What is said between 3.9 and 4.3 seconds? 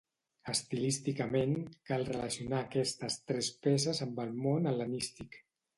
amb